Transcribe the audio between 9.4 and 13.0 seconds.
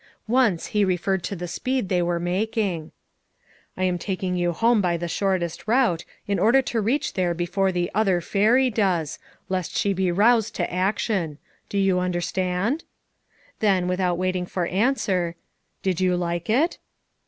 lest she be roused to action. Do you understand?"